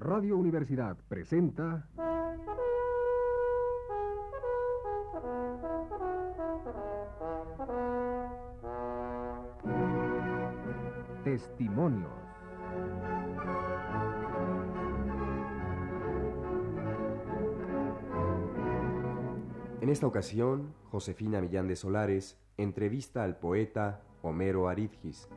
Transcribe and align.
Radio 0.00 0.36
Universidad 0.36 0.96
presenta... 1.08 1.88
Testimonios. 11.24 12.10
En 19.80 19.88
esta 19.90 20.06
ocasión, 20.06 20.74
Josefina 20.90 21.40
Millán 21.40 21.66
de 21.66 21.76
Solares 21.76 22.38
entrevista 22.56 23.24
al 23.24 23.36
poeta 23.36 24.02
Homero 24.22 24.68
Aridgis. 24.68 25.28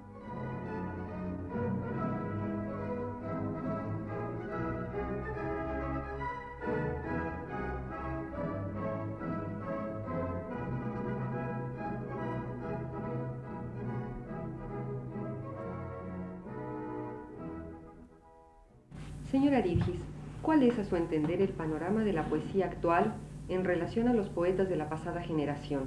¿Cuál 20.61 20.73
es 20.73 20.77
a 20.77 20.83
su 20.83 20.95
entender 20.95 21.41
el 21.41 21.49
panorama 21.49 22.03
de 22.03 22.13
la 22.13 22.25
poesía 22.25 22.67
actual 22.67 23.15
en 23.49 23.65
relación 23.65 24.07
a 24.07 24.13
los 24.13 24.29
poetas 24.29 24.69
de 24.69 24.75
la 24.75 24.89
pasada 24.89 25.19
generación? 25.23 25.85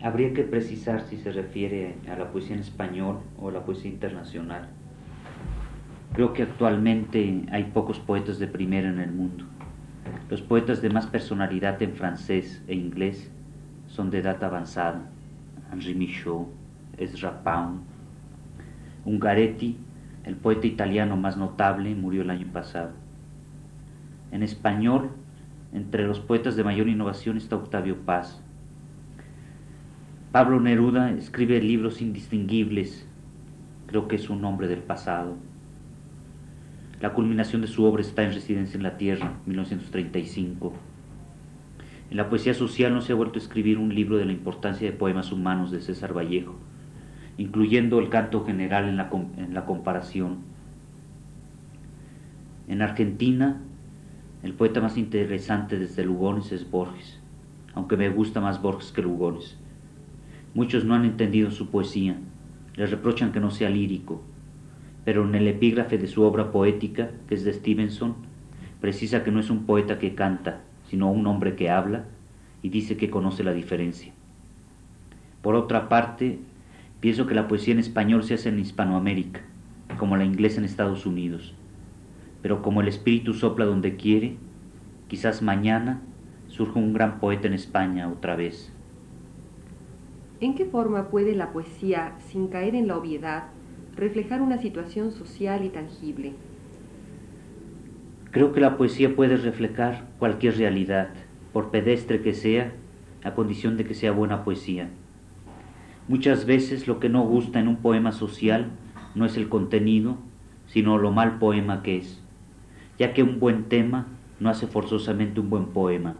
Habría 0.00 0.32
que 0.32 0.44
precisar 0.44 1.00
si 1.08 1.16
se 1.16 1.32
refiere 1.32 1.96
a 2.08 2.14
la 2.14 2.30
poesía 2.30 2.54
en 2.54 2.60
español 2.60 3.18
o 3.36 3.48
a 3.48 3.52
la 3.52 3.64
poesía 3.64 3.90
internacional. 3.90 4.68
Creo 6.12 6.32
que 6.34 6.44
actualmente 6.44 7.44
hay 7.50 7.64
pocos 7.64 7.98
poetas 7.98 8.38
de 8.38 8.46
primera 8.46 8.88
en 8.88 9.00
el 9.00 9.10
mundo. 9.10 9.46
Los 10.28 10.40
poetas 10.40 10.80
de 10.82 10.90
más 10.90 11.08
personalidad 11.08 11.82
en 11.82 11.94
francés 11.94 12.62
e 12.68 12.76
inglés 12.76 13.28
son 13.88 14.10
de 14.10 14.18
edad 14.18 14.44
avanzada. 14.44 15.10
Henri 15.72 15.96
Michaud, 15.96 16.46
Ezra 16.96 17.42
Pound, 17.42 17.80
Ungaretti, 19.04 19.78
el 20.22 20.36
poeta 20.36 20.68
italiano 20.68 21.16
más 21.16 21.36
notable, 21.36 21.92
murió 21.96 22.22
el 22.22 22.30
año 22.30 22.46
pasado. 22.52 23.09
En 24.32 24.42
español, 24.42 25.10
entre 25.72 26.06
los 26.06 26.20
poetas 26.20 26.56
de 26.56 26.64
mayor 26.64 26.88
innovación 26.88 27.36
está 27.36 27.56
Octavio 27.56 27.96
Paz. 28.04 28.42
Pablo 30.32 30.60
Neruda 30.60 31.10
escribe 31.10 31.60
libros 31.60 32.00
indistinguibles, 32.00 33.08
creo 33.86 34.06
que 34.06 34.16
es 34.16 34.30
un 34.30 34.44
hombre 34.44 34.68
del 34.68 34.82
pasado. 34.82 35.36
La 37.00 37.14
culminación 37.14 37.62
de 37.62 37.66
su 37.66 37.84
obra 37.84 38.02
está 38.02 38.22
en 38.22 38.34
Residencia 38.34 38.76
en 38.76 38.82
la 38.82 38.96
Tierra, 38.96 39.38
1935. 39.46 40.72
En 42.10 42.16
la 42.16 42.28
poesía 42.28 42.54
social 42.54 42.92
no 42.92 43.00
se 43.00 43.12
ha 43.12 43.16
vuelto 43.16 43.38
a 43.38 43.42
escribir 43.42 43.78
un 43.78 43.94
libro 43.94 44.18
de 44.18 44.24
la 44.24 44.32
importancia 44.32 44.88
de 44.88 44.96
poemas 44.96 45.32
humanos 45.32 45.70
de 45.70 45.80
César 45.80 46.16
Vallejo, 46.16 46.56
incluyendo 47.38 47.98
el 47.98 48.08
canto 48.08 48.44
general 48.44 48.88
en 48.88 48.96
la, 48.96 49.10
en 49.36 49.54
la 49.54 49.64
comparación. 49.64 50.38
En 52.68 52.82
Argentina, 52.82 53.62
el 54.42 54.54
poeta 54.54 54.80
más 54.80 54.96
interesante 54.96 55.78
desde 55.78 56.02
Lugones 56.02 56.50
es 56.50 56.70
Borges, 56.70 57.20
aunque 57.74 57.98
me 57.98 58.08
gusta 58.08 58.40
más 58.40 58.62
Borges 58.62 58.90
que 58.90 59.02
Lugones. 59.02 59.58
Muchos 60.54 60.84
no 60.84 60.94
han 60.94 61.04
entendido 61.04 61.50
su 61.50 61.68
poesía, 61.68 62.16
le 62.74 62.86
reprochan 62.86 63.32
que 63.32 63.40
no 63.40 63.50
sea 63.50 63.68
lírico, 63.68 64.22
pero 65.04 65.28
en 65.28 65.34
el 65.34 65.46
epígrafe 65.46 65.98
de 65.98 66.06
su 66.06 66.22
obra 66.22 66.52
poética, 66.52 67.10
que 67.28 67.34
es 67.34 67.44
de 67.44 67.52
Stevenson, 67.52 68.14
precisa 68.80 69.22
que 69.22 69.30
no 69.30 69.40
es 69.40 69.50
un 69.50 69.66
poeta 69.66 69.98
que 69.98 70.14
canta, 70.14 70.62
sino 70.88 71.10
un 71.10 71.26
hombre 71.26 71.54
que 71.54 71.68
habla 71.68 72.06
y 72.62 72.70
dice 72.70 72.96
que 72.96 73.10
conoce 73.10 73.44
la 73.44 73.52
diferencia. 73.52 74.12
Por 75.42 75.54
otra 75.54 75.90
parte, 75.90 76.38
pienso 77.00 77.26
que 77.26 77.34
la 77.34 77.46
poesía 77.46 77.74
en 77.74 77.80
español 77.80 78.24
se 78.24 78.34
hace 78.34 78.48
en 78.48 78.58
Hispanoamérica, 78.58 79.42
como 79.98 80.16
la 80.16 80.24
inglesa 80.24 80.60
en 80.60 80.64
Estados 80.64 81.04
Unidos, 81.04 81.54
pero 82.42 82.62
como 82.62 82.80
el 82.80 82.88
espíritu 82.88 83.34
sopla 83.34 83.64
donde 83.64 83.96
quiere, 83.96 84.36
quizás 85.08 85.42
mañana 85.42 86.02
surja 86.48 86.78
un 86.78 86.92
gran 86.92 87.20
poeta 87.20 87.46
en 87.46 87.54
España 87.54 88.08
otra 88.08 88.36
vez. 88.36 88.72
¿En 90.40 90.54
qué 90.54 90.64
forma 90.64 91.10
puede 91.10 91.34
la 91.34 91.52
poesía, 91.52 92.14
sin 92.18 92.48
caer 92.48 92.74
en 92.74 92.88
la 92.88 92.96
obviedad, 92.96 93.48
reflejar 93.94 94.40
una 94.40 94.58
situación 94.58 95.12
social 95.12 95.64
y 95.64 95.68
tangible? 95.68 96.32
Creo 98.30 98.52
que 98.52 98.60
la 98.60 98.76
poesía 98.76 99.14
puede 99.14 99.36
reflejar 99.36 100.06
cualquier 100.18 100.56
realidad, 100.56 101.10
por 101.52 101.70
pedestre 101.70 102.22
que 102.22 102.32
sea, 102.32 102.72
a 103.24 103.34
condición 103.34 103.76
de 103.76 103.84
que 103.84 103.94
sea 103.94 104.12
buena 104.12 104.44
poesía. 104.44 104.88
Muchas 106.08 106.46
veces 106.46 106.88
lo 106.88 107.00
que 107.00 107.08
no 107.08 107.22
gusta 107.22 107.60
en 107.60 107.68
un 107.68 107.76
poema 107.76 108.12
social 108.12 108.70
no 109.14 109.26
es 109.26 109.36
el 109.36 109.48
contenido, 109.48 110.16
sino 110.66 110.96
lo 110.96 111.12
mal 111.12 111.38
poema 111.38 111.82
que 111.82 111.98
es, 111.98 112.19
ya 113.00 113.14
que 113.14 113.22
un 113.22 113.40
buen 113.40 113.64
tema 113.64 114.08
no 114.40 114.50
hace 114.50 114.66
forzosamente 114.66 115.40
un 115.40 115.48
buen 115.48 115.68
poema. 115.68 116.16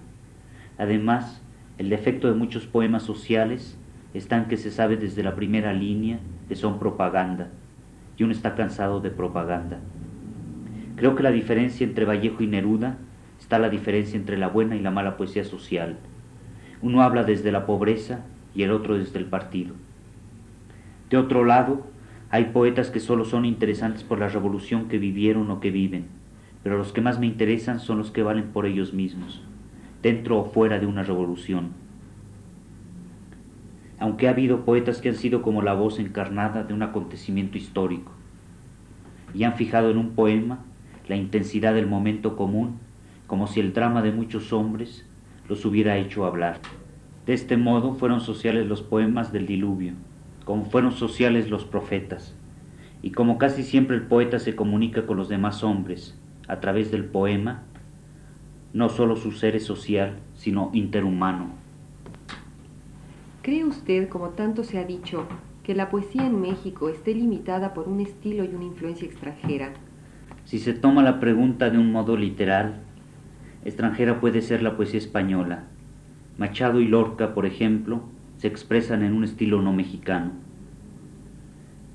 Además, 0.78 1.42
el 1.76 1.91
defecto 1.91 2.26
de 2.26 2.34
muchos 2.34 2.66
poemas 2.66 3.02
sociales 3.02 3.78
está 4.14 4.38
en 4.38 4.46
que 4.46 4.56
se 4.56 4.70
sabe 4.70 4.96
desde 4.96 5.22
la 5.22 5.36
primera 5.36 5.74
línea 5.74 6.20
que 6.48 6.56
son 6.56 6.78
propaganda, 6.78 7.50
y 8.16 8.24
uno 8.24 8.32
está 8.32 8.54
cansado 8.54 9.00
de 9.00 9.10
propaganda. 9.10 9.78
Creo 10.96 11.14
que 11.14 11.22
la 11.22 11.32
diferencia 11.32 11.84
entre 11.84 12.06
Vallejo 12.06 12.42
y 12.42 12.46
Neruda 12.46 12.96
está 13.38 13.58
la 13.58 13.69
diferencia 13.69 14.19
entre 14.19 14.38
la 14.38 14.48
buena 14.48 14.74
y 14.74 14.80
la 14.80 14.90
mala 14.90 15.19
poesía 15.19 15.44
social. 15.44 15.98
Uno 16.80 17.02
habla 17.02 17.24
desde 17.24 17.52
la 17.52 17.66
pobreza 17.66 18.24
y 18.54 18.62
el 18.62 18.70
otro 18.70 18.96
desde 18.96 19.19
el 19.19 19.26
partido. 19.26 19.74
De 21.10 21.19
otro 21.19 21.44
lado, 21.44 21.86
hay 22.30 22.46
poetas 22.46 22.90
que 22.90 23.00
solo 23.00 23.26
son 23.26 23.44
interesantes 23.44 24.02
por 24.02 24.19
la 24.19 24.28
revolución 24.28 24.88
que 24.88 24.98
vivieron 24.98 25.50
o 25.50 25.60
que 25.60 25.70
viven, 25.70 26.06
pero 26.62 26.76
los 26.76 26.93
que 26.93 27.00
más 27.00 27.19
me 27.19 27.26
interesan 27.26 27.81
son 27.81 27.98
los 27.98 28.10
que 28.10 28.22
valen 28.22 28.48
por 28.48 28.66
ellos 28.66 28.93
mismos, 28.93 29.43
dentro 30.03 30.38
o 30.38 30.44
fuera 30.44 30.78
de 30.78 30.87
una 30.87 31.03
revolución. 31.03 31.71
Aunque 33.98 34.28
ha 34.28 34.31
habido 34.31 34.65
poetas 34.65 35.00
que 35.00 35.10
han 35.10 35.15
sido 35.15 35.43
como 35.43 35.62
la 35.62 35.75
voz 35.75 35.99
encarnada 35.99 36.65
de 36.65 36.75
un 36.75 36.82
acontecimiento 36.82 37.59
histórico, 37.59 38.12
y 39.32 39.44
han 39.44 39.54
fijado 39.54 39.91
en 39.91 39.99
un 39.99 40.10
poema 40.10 40.60
la 41.09 41.16
intensidad 41.16 41.75
del 41.75 41.87
momento 41.87 42.37
común, 42.37 42.78
como 43.26 43.47
si 43.47 43.60
el 43.60 43.72
drama 43.72 44.03
de 44.03 44.12
muchos 44.12 44.53
hombres 44.53 45.06
los 45.49 45.65
hubiera 45.65 45.97
hecho 45.97 46.25
hablar. 46.25 46.60
De 47.26 47.32
este 47.32 47.56
modo 47.56 47.94
fueron 47.94 48.20
sociales 48.20 48.66
los 48.66 48.82
poemas 48.82 49.32
del 49.32 49.47
diluvio, 49.47 49.94
como 50.44 50.65
fueron 50.65 50.93
sociales 50.93 51.49
los 51.49 51.65
profetas, 51.65 52.34
y 53.03 53.12
como 53.12 53.38
casi 53.38 53.62
siempre 53.62 53.97
el 53.97 54.03
poeta 54.03 54.38
se 54.38 54.56
comunica 54.56 55.06
con 55.06 55.16
los 55.16 55.28
demás 55.28 55.62
hombres 55.62 56.19
a 56.50 56.61
través 56.61 56.91
del 56.91 57.05
poema, 57.05 57.62
no 58.72 58.88
solo 58.88 59.15
su 59.15 59.31
ser 59.31 59.55
es 59.55 59.65
social, 59.65 60.19
sino 60.34 60.71
interhumano. 60.72 61.50
¿Cree 63.43 63.65
usted, 63.65 64.09
como 64.09 64.31
tanto 64.31 64.65
se 64.65 64.78
ha 64.78 64.84
dicho, 64.84 65.27
que 65.62 65.75
la 65.75 65.91
poesía 65.91 66.27
en 66.27 66.41
México 66.41 66.88
esté 66.88 67.15
limitada 67.15 67.72
por 67.72 67.88
un 67.88 68.00
estilo 68.00 68.44
y 68.44 68.49
una 68.49 68.65
influencia 68.65 69.06
extranjera? 69.06 69.72
Si 70.44 70.59
se 70.59 70.72
toma 70.72 71.03
la 71.03 71.21
pregunta 71.21 71.71
de 71.71 71.78
un 71.78 71.93
modo 71.93 72.16
literal, 72.16 72.81
extranjera 73.65 74.21
puede 74.21 74.43
ser 74.43 74.62
la 74.62 74.77
poesía 74.77 74.99
española. 74.99 75.65
Machado 76.37 76.81
y 76.81 76.88
Lorca, 76.88 77.32
por 77.32 77.47
ejemplo, 77.47 78.03
se 78.38 78.49
expresan 78.49 79.05
en 79.05 79.12
un 79.12 79.22
estilo 79.22 79.62
no 79.62 79.72
mexicano. 79.72 80.32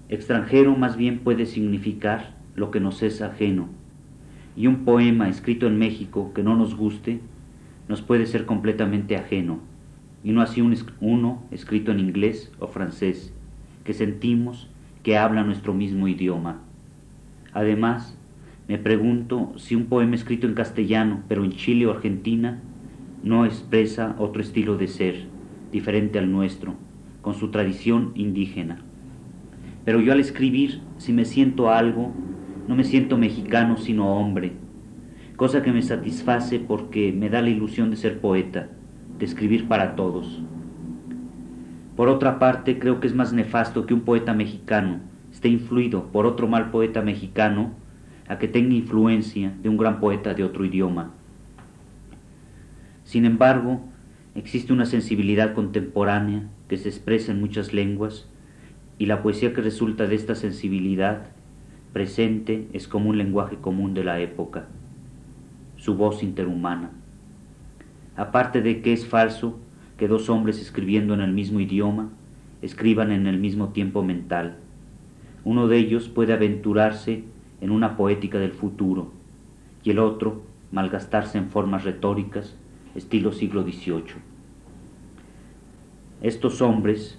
Extranjero 0.08 0.76
más 0.78 0.96
bien 0.96 1.20
puede 1.20 1.46
significar 1.46 2.36
lo 2.56 2.72
que 2.72 2.80
nos 2.80 3.04
es 3.04 3.22
ajeno, 3.22 3.68
y 4.56 4.68
un 4.68 4.86
poema 4.86 5.30
escrito 5.30 5.68
en 5.68 5.78
México 5.78 6.32
que 6.34 6.44
no 6.44 6.56
nos 6.56 6.76
guste 6.76 7.20
nos 7.88 8.02
puede 8.02 8.26
ser 8.26 8.46
completamente 8.46 9.16
ajeno, 9.16 9.60
y 10.24 10.32
no 10.32 10.42
así 10.42 10.62
un, 10.62 10.76
uno 11.02 11.44
escrito 11.52 11.92
en 11.92 12.00
inglés 12.00 12.52
o 12.60 12.68
francés, 12.68 13.34
que 13.84 13.94
sentimos 13.94 14.70
que 15.04 15.18
habla 15.18 15.44
nuestro 15.44 15.74
mismo 15.74 16.08
idioma. 16.08 16.62
Además, 17.54 18.18
me 18.68 18.80
pregunto 18.80 19.54
si 19.58 19.76
un 19.76 19.86
poema 19.86 20.16
escrito 20.16 20.48
en 20.48 20.56
castellano, 20.56 21.22
pero 21.28 21.46
en 21.46 21.52
Chile 21.52 21.86
o 21.86 21.92
Argentina, 21.92 22.60
no 23.24 23.46
expresa 23.46 24.16
otro 24.18 24.42
estilo 24.42 24.78
de 24.78 24.88
ser, 24.88 25.28
diferente 25.72 26.18
al 26.18 26.32
nuestro, 26.32 26.74
con 27.22 27.36
su 27.36 27.52
tradición 27.52 28.12
indígena. 28.16 28.80
Pero 29.84 30.00
yo 30.00 30.12
al 30.12 30.20
escribir, 30.20 30.82
si 30.98 31.14
me 31.14 31.26
siento 31.26 31.70
algo, 31.70 32.12
no 32.68 32.76
me 32.76 32.84
siento 32.84 33.18
mexicano, 33.18 33.78
sino 33.78 34.16
hombre, 34.18 34.54
cosa 35.36 35.62
que 35.62 35.72
me 35.72 35.82
satisface 35.82 36.60
porque 36.60 37.12
me 37.12 37.30
da 37.30 37.42
la 37.42 37.50
ilusión 37.50 37.92
de 37.92 37.98
ser 37.98 38.20
poeta, 38.20 38.70
de 39.20 39.26
escribir 39.26 39.68
para 39.68 39.96
todos. 39.96 40.42
Por 41.96 42.10
otra 42.10 42.40
parte, 42.40 42.80
creo 42.80 43.00
que 43.00 43.08
es 43.08 43.16
más 43.16 43.34
nefasto 43.34 43.86
que 43.86 43.94
un 43.94 44.02
poeta 44.02 44.34
mexicano 44.34 45.00
esté 45.32 45.50
influido 45.50 46.12
por 46.12 46.26
otro 46.26 46.48
mal 46.48 46.72
poeta 46.72 47.02
mexicano 47.02 47.72
a 48.28 48.38
que 48.38 48.48
tenga 48.48 48.74
influencia 48.74 49.54
de 49.62 49.70
un 49.70 49.78
gran 49.78 50.00
poeta 50.00 50.34
de 50.34 50.44
otro 50.44 50.66
idioma. 50.66 51.12
Sin 53.04 53.26
embargo, 53.26 53.82
existe 54.34 54.74
una 54.74 54.86
sensibilidad 54.86 55.54
contemporánea 55.54 56.50
que 56.68 56.78
se 56.78 56.90
expresa 56.90 57.32
en 57.32 57.42
muchas 57.42 57.74
lenguas 57.74 58.30
y 58.98 59.06
la 59.06 59.22
poesía 59.22 59.54
que 59.54 59.62
resulta 59.62 60.08
de 60.08 60.16
esta 60.16 60.36
sensibilidad 60.36 61.35
presente 61.96 62.68
es 62.74 62.90
como 62.90 63.10
un 63.10 63.18
lenguaje 63.18 63.56
común 63.56 63.94
de 63.94 64.04
la 64.04 64.20
época, 64.20 64.68
su 65.78 65.96
voz 65.96 66.24
interhumana. 66.24 66.92
Aparte 68.18 68.62
de 68.62 68.82
que 68.82 68.92
es 68.92 69.08
falso 69.08 69.58
que 69.96 70.10
dos 70.10 70.30
hombres 70.30 70.60
escribiendo 70.60 71.14
en 71.14 71.22
el 71.22 71.32
mismo 71.32 71.62
idioma 71.62 72.10
escriban 72.62 73.14
en 73.14 73.28
el 73.28 73.38
mismo 73.38 73.70
tiempo 73.70 74.04
mental. 74.04 74.58
Uno 75.46 75.70
de 75.70 75.78
ellos 75.78 76.10
puede 76.10 76.34
aventurarse 76.34 77.24
en 77.62 77.72
una 77.72 77.96
poética 77.96 78.40
del 78.40 78.52
futuro 78.52 79.14
y 79.82 79.92
el 79.92 80.00
otro 80.00 80.44
malgastarse 80.74 81.38
en 81.38 81.50
formas 81.50 81.86
retóricas 81.86 82.58
estilo 82.94 83.32
siglo 83.32 83.64
XVIII. 83.64 84.20
Estos 86.22 86.62
hombres 86.62 87.18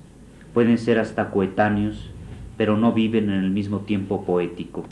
pueden 0.52 0.76
ser 0.76 0.98
hasta 0.98 1.30
coetáneos, 1.30 2.10
pero 2.56 2.76
no 2.76 2.92
viven 2.92 3.30
en 3.30 3.44
el 3.44 3.50
mismo 3.50 3.80
tiempo 3.80 4.24
poético. 4.24 4.84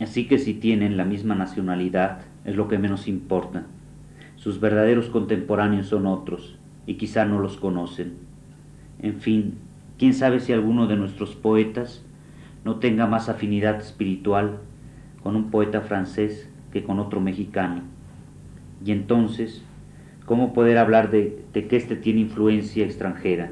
Así 0.00 0.26
que 0.26 0.38
si 0.38 0.54
tienen 0.54 0.96
la 0.96 1.04
misma 1.04 1.34
nacionalidad, 1.34 2.22
es 2.44 2.56
lo 2.56 2.68
que 2.68 2.78
menos 2.78 3.08
importa. 3.08 3.66
Sus 4.36 4.60
verdaderos 4.60 5.08
contemporáneos 5.08 5.86
son 5.86 6.06
otros, 6.06 6.58
y 6.86 6.94
quizá 6.94 7.24
no 7.24 7.38
los 7.38 7.56
conocen. 7.56 8.14
En 9.00 9.20
fin, 9.20 9.54
quién 9.98 10.14
sabe 10.14 10.40
si 10.40 10.52
alguno 10.52 10.86
de 10.86 10.96
nuestros 10.96 11.36
poetas 11.36 12.04
no 12.64 12.76
tenga 12.76 13.06
más 13.06 13.28
afinidad 13.28 13.80
espiritual 13.80 14.58
con 15.22 15.36
un 15.36 15.50
poeta 15.50 15.80
francés 15.80 16.48
que 16.72 16.82
con 16.82 16.98
otro 16.98 17.20
mexicano. 17.20 17.82
Y 18.84 18.92
entonces, 18.92 19.62
¿cómo 20.24 20.52
poder 20.52 20.78
hablar 20.78 21.10
de, 21.10 21.44
que 21.52 21.76
éste 21.76 21.96
tiene 21.96 22.20
influencia 22.20 22.84
extranjera? 22.84 23.50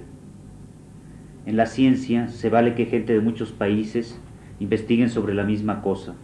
En 1.51 1.57
la 1.57 1.67
ciencia 1.67 2.29
se 2.29 2.49
vale 2.49 2.77
que 2.77 2.87
gente 2.87 3.13
de 3.13 3.21
muchos 3.21 3.51
países 3.51 4.21
investiguen 4.61 5.11
sobre 5.11 5.35
la 5.35 5.43
misma 5.43 5.83
cosa. 5.83 6.15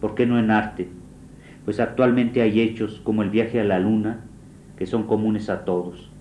¿Por 0.00 0.14
qué 0.14 0.26
no 0.26 0.38
en 0.38 0.52
arte? 0.52 0.86
Pues 1.64 1.80
actualmente 1.80 2.40
hay 2.40 2.60
hechos 2.60 3.00
como 3.02 3.24
el 3.24 3.30
viaje 3.30 3.58
a 3.58 3.64
la 3.64 3.80
luna 3.80 4.20
que 4.78 4.86
son 4.86 5.08
comunes 5.08 5.50
a 5.50 5.64
todos. 5.64 6.12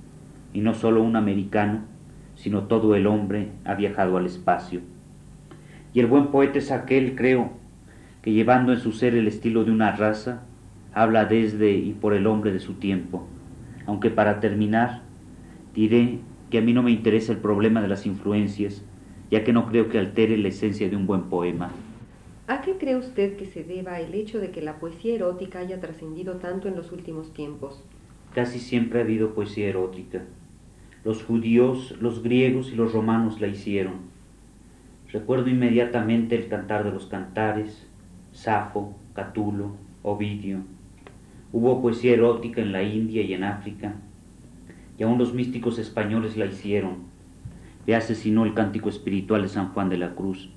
Y 0.51 0.61
no 0.61 0.73
solo 0.73 1.03
un 1.03 1.15
americano, 1.15 1.81
sino 2.33 2.63
todo 2.63 2.95
el 2.95 3.05
hombre 3.05 3.49
ha 3.65 3.75
viajado 3.75 4.17
al 4.17 4.25
espacio. 4.25 4.81
Y 5.93 5.99
el 5.99 6.07
buen 6.07 6.29
poeta 6.29 6.57
es 6.57 6.71
aquel, 6.71 7.13
creo, 7.13 7.51
que 8.23 8.33
llevando 8.33 8.73
en 8.73 8.79
su 8.79 8.93
ser 8.93 9.13
el 9.13 9.27
estilo 9.27 9.63
de 9.63 9.73
una 9.73 9.91
raza, 9.91 10.41
habla 10.91 11.25
desde 11.25 11.73
y 11.73 11.93
por 11.93 12.15
el 12.15 12.25
hombre 12.25 12.51
de 12.51 12.59
su 12.59 12.73
tiempo. 12.73 13.27
Aunque 13.85 14.09
para 14.09 14.39
terminar, 14.39 15.03
diré 15.75 16.17
que 16.55 16.59
a 16.59 16.61
mí 16.61 16.71
no 16.71 16.83
me 16.83 16.91
interesa 16.91 17.33
el 17.33 17.39
problema 17.39 17.81
de 17.81 17.89
las 17.89 18.05
influencias, 18.05 18.81
ya 19.29 19.43
que 19.43 19.51
no 19.51 19.67
creo 19.67 19.89
que 19.89 19.99
altere 19.99 20.37
la 20.37 20.47
esencia 20.47 20.89
de 20.89 20.95
un 20.95 21.05
buen 21.05 21.23
poema. 21.23 21.69
¿A 22.47 22.61
qué 22.61 22.77
cree 22.77 22.95
usted 22.95 23.35
que 23.35 23.45
se 23.45 23.65
deba 23.65 23.99
el 23.99 24.13
hecho 24.13 24.39
de 24.39 24.51
que 24.51 24.61
la 24.61 24.79
poesía 24.79 25.15
erótica 25.15 25.59
haya 25.59 25.81
trascendido 25.81 26.37
tanto 26.37 26.69
en 26.69 26.77
los 26.77 26.93
últimos 26.93 27.33
tiempos? 27.33 27.83
Casi 28.33 28.59
siempre 28.59 28.99
ha 28.99 29.03
habido 29.03 29.33
poesía 29.35 29.67
erótica. 29.67 30.23
Los 31.03 31.25
judíos, 31.25 31.93
los 31.99 32.23
griegos 32.23 32.71
y 32.71 32.75
los 32.75 32.93
romanos 32.93 33.41
la 33.41 33.47
hicieron. 33.47 33.95
Recuerdo 35.11 35.49
inmediatamente 35.49 36.37
el 36.37 36.47
cantar 36.47 36.85
de 36.85 36.91
los 36.91 37.07
cantares, 37.07 37.85
Safo, 38.31 38.95
Catulo, 39.13 39.75
Ovidio, 40.03 40.61
Hubo 41.51 41.81
poesía 41.81 42.13
erótica 42.13 42.61
en 42.61 42.71
la 42.71 42.81
India 42.81 43.23
y 43.23 43.33
en 43.33 43.43
África, 43.43 43.95
y 44.97 45.03
aún 45.03 45.17
los 45.17 45.33
místicos 45.33 45.79
españoles 45.79 46.37
la 46.37 46.45
hicieron. 46.45 46.97
Véase 47.85 48.15
si 48.15 48.31
no 48.31 48.45
el 48.45 48.53
cántico 48.53 48.89
espiritual 48.89 49.43
de 49.43 49.49
San 49.49 49.69
Juan 49.69 49.89
de 49.89 49.97
la 49.97 50.15
Cruz, 50.15 50.49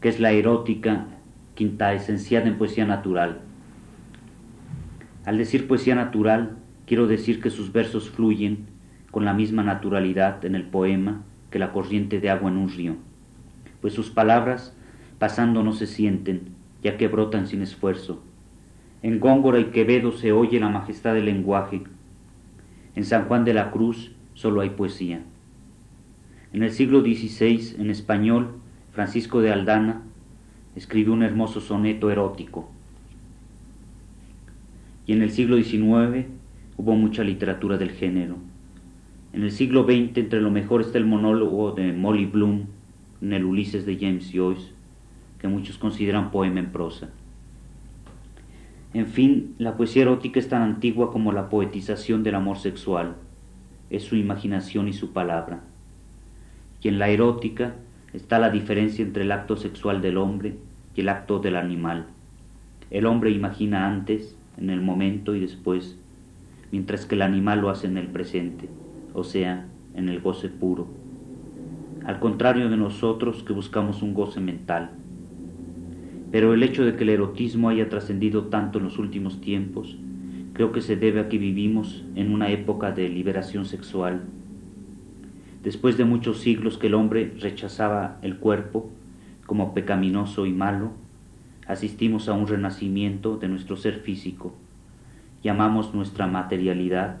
que 0.00 0.08
es 0.08 0.20
la 0.20 0.32
erótica 0.32 1.06
quinta 1.54 1.92
esenciada 1.92 2.48
en 2.48 2.58
poesía 2.58 2.86
natural. 2.86 3.40
Al 5.24 5.38
decir 5.38 5.68
poesía 5.68 5.94
natural, 5.94 6.56
quiero 6.86 7.06
decir 7.06 7.40
que 7.40 7.50
sus 7.50 7.72
versos 7.72 8.10
fluyen 8.10 8.66
con 9.10 9.24
la 9.24 9.34
misma 9.34 9.62
naturalidad 9.62 10.44
en 10.44 10.54
el 10.54 10.64
poema 10.64 11.22
que 11.50 11.58
la 11.58 11.72
corriente 11.72 12.20
de 12.20 12.30
agua 12.30 12.50
en 12.50 12.56
un 12.56 12.70
río, 12.70 12.96
pues 13.80 13.92
sus 13.92 14.10
palabras 14.10 14.76
pasando 15.18 15.62
no 15.62 15.72
se 15.72 15.86
sienten, 15.86 16.54
ya 16.82 16.96
que 16.96 17.08
brotan 17.08 17.46
sin 17.46 17.62
esfuerzo 17.62 18.22
en 19.02 19.18
Góngora 19.18 19.58
y 19.58 19.64
Quevedo 19.66 20.12
se 20.12 20.30
oye 20.30 20.60
la 20.60 20.68
majestad 20.68 21.14
del 21.14 21.24
lenguaje. 21.24 21.82
En 22.94 23.04
San 23.04 23.24
Juan 23.24 23.44
de 23.44 23.54
la 23.54 23.70
Cruz 23.70 24.12
solo 24.34 24.60
hay 24.60 24.70
poesía. 24.70 25.22
En 26.52 26.62
el 26.62 26.70
siglo 26.70 27.00
XVI, 27.00 27.76
en 27.78 27.90
español, 27.90 28.56
Francisco 28.92 29.40
de 29.40 29.50
Aldana 29.50 30.02
escribió 30.76 31.14
un 31.14 31.22
hermoso 31.22 31.60
soneto 31.60 32.10
erótico. 32.10 32.70
Y 35.06 35.12
en 35.14 35.22
el 35.22 35.30
siglo 35.30 35.56
XIX 35.56 36.26
hubo 36.76 36.94
mucha 36.94 37.24
literatura 37.24 37.78
del 37.78 37.92
género. 37.92 38.36
En 39.32 39.42
el 39.42 39.50
siglo 39.50 39.84
XX, 39.84 40.18
entre 40.18 40.42
lo 40.42 40.50
mejor 40.50 40.82
está 40.82 40.98
el 40.98 41.06
monólogo 41.06 41.72
de 41.72 41.92
Molly 41.94 42.26
Bloom 42.26 42.66
en 43.22 43.32
el 43.32 43.44
Ulises 43.44 43.86
de 43.86 43.96
James 43.96 44.30
Joyce, 44.32 44.72
que 45.38 45.48
muchos 45.48 45.78
consideran 45.78 46.30
poema 46.30 46.60
en 46.60 46.70
prosa. 46.70 47.08
En 48.94 49.06
fin, 49.06 49.54
la 49.58 49.76
poesía 49.76 50.02
erótica 50.02 50.38
es 50.38 50.48
tan 50.48 50.62
antigua 50.62 51.10
como 51.10 51.32
la 51.32 51.48
poetización 51.48 52.22
del 52.22 52.34
amor 52.34 52.58
sexual. 52.58 53.16
Es 53.88 54.04
su 54.04 54.16
imaginación 54.16 54.86
y 54.86 54.92
su 54.92 55.12
palabra. 55.12 55.60
Y 56.82 56.88
en 56.88 56.98
la 56.98 57.08
erótica 57.08 57.74
está 58.12 58.38
la 58.38 58.50
diferencia 58.50 59.02
entre 59.02 59.22
el 59.22 59.32
acto 59.32 59.56
sexual 59.56 60.02
del 60.02 60.18
hombre 60.18 60.56
y 60.94 61.00
el 61.00 61.08
acto 61.08 61.38
del 61.38 61.56
animal. 61.56 62.06
El 62.90 63.06
hombre 63.06 63.30
imagina 63.30 63.86
antes, 63.86 64.36
en 64.58 64.68
el 64.68 64.82
momento 64.82 65.34
y 65.34 65.40
después, 65.40 65.98
mientras 66.70 67.06
que 67.06 67.14
el 67.14 67.22
animal 67.22 67.60
lo 67.60 67.70
hace 67.70 67.86
en 67.86 67.96
el 67.96 68.08
presente, 68.08 68.68
o 69.14 69.24
sea, 69.24 69.66
en 69.94 70.10
el 70.10 70.20
goce 70.20 70.50
puro. 70.50 70.86
Al 72.04 72.18
contrario 72.18 72.68
de 72.68 72.76
nosotros 72.76 73.42
que 73.42 73.54
buscamos 73.54 74.02
un 74.02 74.12
goce 74.12 74.40
mental. 74.40 74.90
Pero 76.32 76.54
el 76.54 76.62
hecho 76.62 76.82
de 76.84 76.96
que 76.96 77.04
el 77.04 77.10
erotismo 77.10 77.68
haya 77.68 77.90
trascendido 77.90 78.46
tanto 78.46 78.78
en 78.78 78.84
los 78.84 78.98
últimos 78.98 79.42
tiempos, 79.42 79.98
creo 80.54 80.72
que 80.72 80.80
se 80.80 80.96
debe 80.96 81.20
a 81.20 81.28
que 81.28 81.36
vivimos 81.36 82.04
en 82.16 82.32
una 82.32 82.50
época 82.50 82.90
de 82.90 83.10
liberación 83.10 83.66
sexual. 83.66 84.22
Después 85.62 85.98
de 85.98 86.06
muchos 86.06 86.40
siglos 86.40 86.78
que 86.78 86.86
el 86.86 86.94
hombre 86.94 87.34
rechazaba 87.38 88.18
el 88.22 88.38
cuerpo 88.38 88.90
como 89.44 89.74
pecaminoso 89.74 90.46
y 90.46 90.52
malo, 90.52 90.92
asistimos 91.66 92.30
a 92.30 92.32
un 92.32 92.46
renacimiento 92.46 93.36
de 93.36 93.48
nuestro 93.48 93.76
ser 93.76 94.00
físico. 94.00 94.54
Llamamos 95.42 95.92
nuestra 95.92 96.26
materialidad 96.26 97.18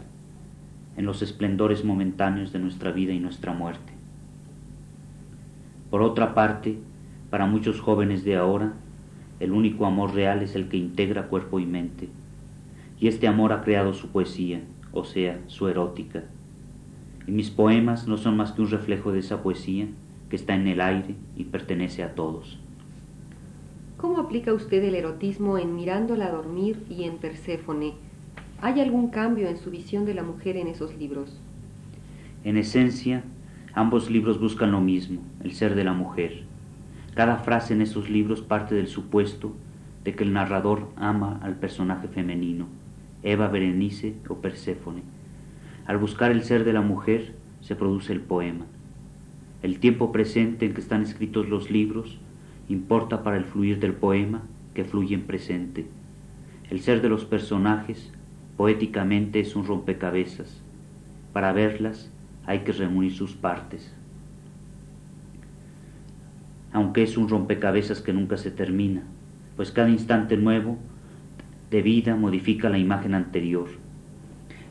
en 0.96 1.04
los 1.04 1.20
esplendores 1.20 1.84
momentáneos 1.84 2.50
de 2.50 2.60
nuestra 2.60 2.92
vida 2.92 3.12
y 3.12 3.20
nuestra 3.20 3.52
muerte. 3.52 3.92
Por 5.90 6.00
otra 6.00 6.34
parte, 6.34 6.78
para 7.28 7.44
muchos 7.44 7.78
jóvenes 7.80 8.24
de 8.24 8.36
ahora, 8.36 8.72
el 9.42 9.50
único 9.50 9.86
amor 9.86 10.14
real 10.14 10.40
es 10.40 10.54
el 10.54 10.68
que 10.68 10.76
integra 10.76 11.26
cuerpo 11.26 11.58
y 11.58 11.66
mente. 11.66 12.08
Y 13.00 13.08
este 13.08 13.26
amor 13.26 13.52
ha 13.52 13.62
creado 13.62 13.92
su 13.92 14.06
poesía, 14.06 14.62
o 14.92 15.02
sea, 15.02 15.40
su 15.48 15.66
erótica. 15.66 16.22
Y 17.26 17.32
mis 17.32 17.50
poemas 17.50 18.06
no 18.06 18.18
son 18.18 18.36
más 18.36 18.52
que 18.52 18.62
un 18.62 18.70
reflejo 18.70 19.10
de 19.10 19.18
esa 19.18 19.42
poesía 19.42 19.88
que 20.30 20.36
está 20.36 20.54
en 20.54 20.68
el 20.68 20.80
aire 20.80 21.16
y 21.36 21.42
pertenece 21.42 22.04
a 22.04 22.14
todos. 22.14 22.60
¿Cómo 23.96 24.18
aplica 24.18 24.52
usted 24.52 24.84
el 24.84 24.94
erotismo 24.94 25.58
en 25.58 25.74
Mirándola 25.74 26.26
a 26.26 26.30
dormir 26.30 26.84
y 26.88 27.02
en 27.02 27.16
Perséfone? 27.16 27.94
¿Hay 28.60 28.80
algún 28.80 29.08
cambio 29.08 29.48
en 29.48 29.56
su 29.56 29.72
visión 29.72 30.04
de 30.04 30.14
la 30.14 30.22
mujer 30.22 30.56
en 30.56 30.68
esos 30.68 30.96
libros? 30.96 31.40
En 32.44 32.56
esencia, 32.56 33.24
ambos 33.74 34.08
libros 34.08 34.38
buscan 34.38 34.70
lo 34.70 34.80
mismo, 34.80 35.20
el 35.42 35.52
ser 35.52 35.74
de 35.74 35.82
la 35.82 35.94
mujer. 35.94 36.51
Cada 37.14 37.36
frase 37.36 37.74
en 37.74 37.82
esos 37.82 38.08
libros 38.08 38.40
parte 38.40 38.74
del 38.74 38.86
supuesto 38.86 39.54
de 40.02 40.14
que 40.14 40.24
el 40.24 40.32
narrador 40.32 40.88
ama 40.96 41.38
al 41.42 41.56
personaje 41.56 42.08
femenino, 42.08 42.68
Eva 43.22 43.48
Berenice 43.48 44.14
o 44.30 44.36
Perséfone. 44.36 45.02
Al 45.84 45.98
buscar 45.98 46.30
el 46.30 46.42
ser 46.42 46.64
de 46.64 46.72
la 46.72 46.80
mujer 46.80 47.34
se 47.60 47.76
produce 47.76 48.14
el 48.14 48.22
poema. 48.22 48.64
El 49.62 49.78
tiempo 49.78 50.10
presente 50.10 50.64
en 50.64 50.72
que 50.72 50.80
están 50.80 51.02
escritos 51.02 51.50
los 51.50 51.70
libros 51.70 52.18
importa 52.70 53.22
para 53.22 53.36
el 53.36 53.44
fluir 53.44 53.78
del 53.78 53.92
poema 53.92 54.42
que 54.72 54.84
fluye 54.84 55.14
en 55.14 55.24
presente. 55.24 55.86
El 56.70 56.80
ser 56.80 57.02
de 57.02 57.10
los 57.10 57.26
personajes 57.26 58.10
poéticamente 58.56 59.38
es 59.40 59.54
un 59.54 59.66
rompecabezas. 59.66 60.62
Para 61.34 61.52
verlas 61.52 62.10
hay 62.46 62.60
que 62.60 62.72
reunir 62.72 63.12
sus 63.12 63.34
partes 63.34 63.94
aunque 66.72 67.02
es 67.02 67.16
un 67.16 67.28
rompecabezas 67.28 68.00
que 68.00 68.12
nunca 68.12 68.36
se 68.36 68.50
termina, 68.50 69.02
pues 69.56 69.70
cada 69.70 69.90
instante 69.90 70.36
nuevo 70.36 70.78
de 71.70 71.82
vida 71.82 72.16
modifica 72.16 72.68
la 72.68 72.78
imagen 72.78 73.14
anterior. 73.14 73.68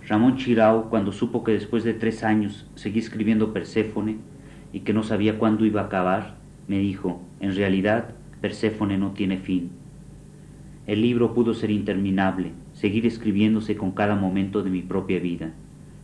Ramón 0.07 0.37
Chirao, 0.37 0.89
cuando 0.89 1.11
supo 1.11 1.43
que 1.43 1.51
después 1.51 1.83
de 1.83 1.93
tres 1.93 2.23
años 2.23 2.67
seguí 2.75 2.99
escribiendo 2.99 3.53
Perséfone 3.53 4.17
y 4.73 4.81
que 4.81 4.93
no 4.93 5.03
sabía 5.03 5.37
cuándo 5.37 5.65
iba 5.65 5.81
a 5.81 5.85
acabar, 5.85 6.37
me 6.67 6.79
dijo, 6.79 7.21
en 7.39 7.55
realidad 7.55 8.09
Perséfone 8.41 8.97
no 8.97 9.11
tiene 9.11 9.37
fin. 9.37 9.71
El 10.87 11.01
libro 11.01 11.33
pudo 11.33 11.53
ser 11.53 11.69
interminable, 11.69 12.51
seguir 12.73 13.05
escribiéndose 13.05 13.77
con 13.77 13.91
cada 13.91 14.15
momento 14.15 14.63
de 14.63 14.71
mi 14.71 14.81
propia 14.81 15.19
vida, 15.19 15.53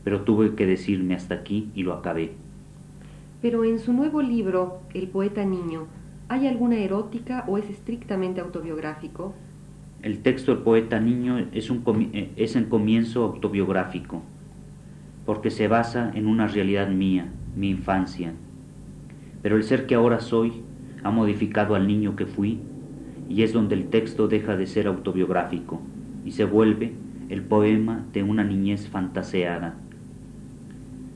pero 0.04 0.22
tuve 0.22 0.54
que 0.54 0.68
decirme 0.68 1.16
hasta 1.16 1.36
aquí 1.36 1.70
y 1.74 1.84
lo 1.84 1.94
acabé. 1.94 2.34
Pero 3.42 3.64
en 3.64 3.78
su 3.78 3.94
nuevo 3.94 4.22
libro, 4.22 4.82
El 4.96 5.10
poeta 5.10 5.46
niño, 5.46 5.86
¿hay 6.28 6.48
alguna 6.48 6.78
erótica 6.78 7.46
o 7.48 7.60
es 7.60 7.70
estrictamente 7.70 8.42
autobiográfico? 8.42 9.36
El 10.02 10.20
texto 10.20 10.54
del 10.54 10.64
poeta 10.64 11.00
niño 11.00 11.38
es, 11.52 11.70
un 11.70 11.84
eh, 12.14 12.32
es 12.36 12.56
en 12.56 12.66
comienzo 12.66 13.24
autobiográfico, 13.24 14.24
porque 15.26 15.52
se 15.52 15.68
basa 15.68 16.12
en 16.16 16.26
una 16.26 16.48
realidad 16.48 16.90
mía, 16.90 17.32
mi 17.56 17.70
infancia. 17.70 18.34
Pero 19.44 19.56
el 19.56 19.64
ser 19.64 19.86
que 19.86 19.94
ahora 19.94 20.20
soy 20.20 20.64
ha 21.04 21.12
modificado 21.12 21.76
al 21.76 21.88
niño 21.88 22.16
que 22.16 22.26
fui 22.26 22.60
y 23.30 23.44
es 23.44 23.54
donde 23.54 23.76
el 23.76 23.90
texto 23.90 24.28
deja 24.28 24.58
de 24.58 24.66
ser 24.66 24.88
autobiográfico 24.88 25.80
y 26.26 26.32
se 26.32 26.46
vuelve 26.46 26.94
el 27.30 27.44
poema 27.44 28.04
de 28.14 28.24
una 28.24 28.44
niñez 28.44 28.88
fantaseada. 28.90 29.76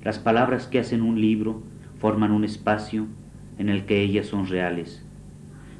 Las 0.03 0.19
palabras 0.19 0.67
que 0.67 0.79
hacen 0.79 1.01
un 1.01 1.19
libro 1.19 1.63
forman 2.01 2.31
un 2.31 2.43
espacio 2.43 3.05
en 3.59 3.69
el 3.69 3.85
que 3.85 4.01
ellas 4.01 4.25
son 4.25 4.47
reales, 4.47 5.05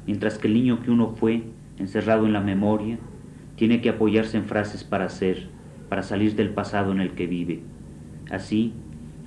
mientras 0.06 0.38
que 0.38 0.46
el 0.46 0.54
niño 0.54 0.80
que 0.80 0.92
uno 0.92 1.08
fue, 1.08 1.42
encerrado 1.78 2.26
en 2.26 2.32
la 2.32 2.40
memoria, 2.40 2.96
tiene 3.56 3.80
que 3.80 3.88
apoyarse 3.88 4.36
en 4.36 4.44
frases 4.44 4.84
para 4.84 5.08
ser, 5.08 5.48
para 5.88 6.04
salir 6.04 6.36
del 6.36 6.50
pasado 6.50 6.92
en 6.92 7.00
el 7.00 7.10
que 7.10 7.26
vive. 7.26 7.62
Así, 8.30 8.72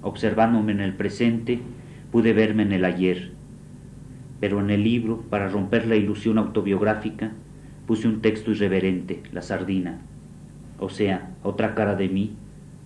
observándome 0.04 0.72
en 0.72 0.80
el 0.80 0.94
presente, 0.94 1.60
pude 2.14 2.32
verme 2.32 2.64
en 2.64 2.72
el 2.72 2.86
ayer, 2.86 3.34
pero 4.40 4.62
en 4.62 4.70
el 4.70 4.86
libro, 4.86 5.22
para 5.30 5.50
romper 5.50 5.88
la 5.88 5.98
ilusión 5.98 6.38
autobiográfica, 6.38 7.34
puse 7.88 8.08
un 8.08 8.22
texto 8.22 8.52
irreverente, 8.52 9.22
la 9.34 9.42
sardina, 9.42 10.00
o 10.80 10.88
sea, 10.88 11.36
otra 11.44 11.76
cara 11.76 11.96
de 11.96 12.08
mí, 12.08 12.38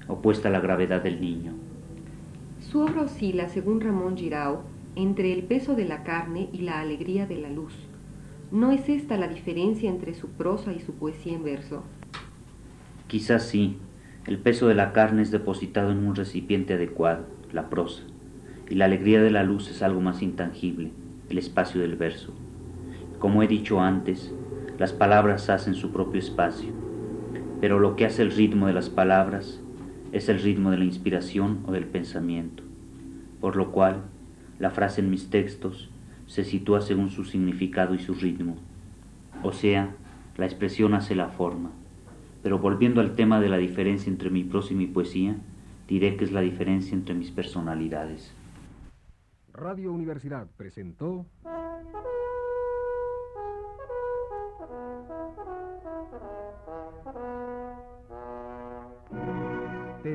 opuesta 0.07 0.49
a 0.49 0.51
la 0.51 0.61
gravedad 0.61 1.03
del 1.03 1.21
niño. 1.21 1.68
Su 2.69 2.81
obra 2.81 3.01
oscila, 3.01 3.49
según 3.49 3.81
Ramón 3.81 4.15
Girao, 4.15 4.61
entre 4.95 5.33
el 5.33 5.41
peso 5.41 5.73
de 5.75 5.85
la 5.85 6.03
carne 6.03 6.49
y 6.53 6.59
la 6.59 6.79
alegría 6.79 7.25
de 7.25 7.39
la 7.39 7.49
luz. 7.49 7.73
¿No 8.51 8.71
es 8.71 8.89
esta 8.89 9.17
la 9.17 9.27
diferencia 9.27 9.89
entre 9.89 10.13
su 10.13 10.27
prosa 10.27 10.71
y 10.71 10.79
su 10.79 10.93
poesía 10.93 11.33
en 11.33 11.43
verso? 11.43 11.81
Quizás 13.07 13.47
sí. 13.47 13.77
El 14.27 14.37
peso 14.37 14.67
de 14.67 14.75
la 14.75 14.93
carne 14.93 15.23
es 15.23 15.31
depositado 15.31 15.89
en 15.91 16.05
un 16.05 16.13
recipiente 16.13 16.75
adecuado, 16.75 17.25
la 17.51 17.71
prosa, 17.71 18.03
y 18.69 18.75
la 18.75 18.85
alegría 18.85 19.19
de 19.19 19.31
la 19.31 19.41
luz 19.41 19.71
es 19.71 19.81
algo 19.81 19.99
más 19.99 20.21
intangible, 20.21 20.91
el 21.27 21.39
espacio 21.39 21.81
del 21.81 21.95
verso. 21.95 22.35
Como 23.17 23.41
he 23.41 23.47
dicho 23.47 23.81
antes, 23.81 24.31
las 24.77 24.93
palabras 24.93 25.49
hacen 25.49 25.73
su 25.73 25.91
propio 25.91 26.19
espacio, 26.19 26.69
pero 27.61 27.79
lo 27.79 27.95
que 27.95 28.05
hace 28.05 28.21
el 28.21 28.29
ritmo 28.29 28.67
de 28.67 28.73
las 28.73 28.91
palabras 28.91 29.59
es 30.11 30.29
el 30.29 30.41
ritmo 30.41 30.71
de 30.71 30.77
la 30.77 30.85
inspiración 30.85 31.63
o 31.65 31.71
del 31.71 31.85
pensamiento, 31.85 32.63
por 33.39 33.55
lo 33.55 33.71
cual 33.71 34.03
la 34.59 34.71
frase 34.71 35.01
en 35.01 35.09
mis 35.09 35.29
textos 35.29 35.89
se 36.27 36.43
sitúa 36.43 36.81
según 36.81 37.09
su 37.09 37.25
significado 37.25 37.95
y 37.95 37.99
su 37.99 38.13
ritmo, 38.13 38.57
o 39.43 39.51
sea, 39.51 39.95
la 40.37 40.45
expresión 40.45 40.93
hace 40.93 41.15
la 41.15 41.29
forma. 41.29 41.71
Pero 42.43 42.59
volviendo 42.59 43.01
al 43.01 43.15
tema 43.15 43.39
de 43.39 43.49
la 43.49 43.57
diferencia 43.57 44.09
entre 44.09 44.29
mi 44.29 44.43
prosa 44.43 44.73
y 44.73 44.77
mi 44.77 44.87
poesía, 44.87 45.37
diré 45.87 46.15
que 46.15 46.25
es 46.25 46.31
la 46.31 46.41
diferencia 46.41 46.93
entre 46.93 47.15
mis 47.15 47.31
personalidades. 47.31 48.33
Radio 49.53 49.91
Universidad 49.91 50.47
presentó 50.55 51.25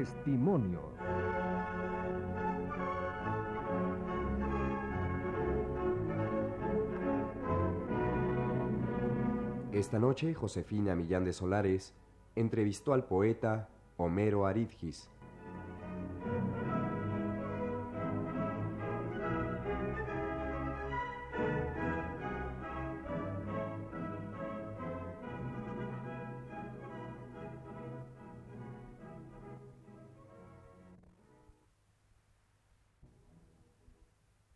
Testimonio. 0.04 0.82
Esta 9.72 9.98
noche, 9.98 10.34
Josefina 10.34 10.94
Millán 10.94 11.24
de 11.24 11.32
Solares 11.32 11.94
entrevistó 12.36 12.92
al 12.92 13.06
poeta 13.06 13.70
Homero 13.96 14.44
Aridgis 14.44 15.08